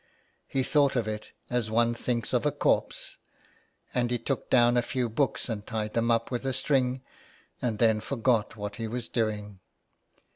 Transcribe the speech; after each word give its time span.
He 0.47 0.63
thought 0.63 0.95
of 0.95 1.07
it 1.07 1.29
as 1.51 1.69
one 1.69 1.93
thinks 1.93 2.33
of 2.33 2.43
a 2.43 2.51
corpse, 2.51 3.17
and 3.93 4.09
he 4.09 4.17
took 4.17 4.49
down 4.49 4.75
a 4.75 4.81
few 4.81 5.07
books 5.07 5.47
and 5.47 5.63
tied 5.63 5.93
them 5.93 6.09
up 6.09 6.31
with 6.31 6.43
a 6.43 6.53
string, 6.53 7.03
and 7.61 7.77
then 7.77 7.99
forgot 8.01 8.55
what 8.55 8.77
he 8.77 8.87
was 8.87 9.07
doing. 9.07 9.59